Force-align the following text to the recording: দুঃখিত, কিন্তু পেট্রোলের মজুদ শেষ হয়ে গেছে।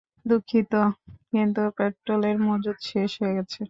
দুঃখিত, 0.25 0.73
কিন্তু 1.31 1.61
পেট্রোলের 1.77 2.37
মজুদ 2.47 2.77
শেষ 2.85 3.11
হয়ে 3.21 3.35
গেছে। 3.37 3.59